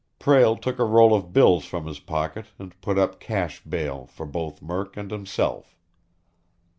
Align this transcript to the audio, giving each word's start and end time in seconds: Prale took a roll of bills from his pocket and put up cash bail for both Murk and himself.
Prale 0.17 0.55
took 0.57 0.79
a 0.79 0.83
roll 0.83 1.13
of 1.13 1.31
bills 1.31 1.65
from 1.65 1.85
his 1.85 1.99
pocket 1.99 2.47
and 2.57 2.81
put 2.81 2.97
up 2.97 3.19
cash 3.19 3.63
bail 3.63 4.07
for 4.07 4.25
both 4.25 4.59
Murk 4.59 4.97
and 4.97 5.11
himself. 5.11 5.77